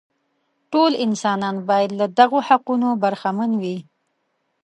ټول 0.71 0.91
انسانان 1.05 1.55
باید 1.69 1.91
له 1.99 2.05
دغو 2.19 2.39
حقونو 2.47 2.87
برخمن 3.03 3.51
وي. 3.61 3.77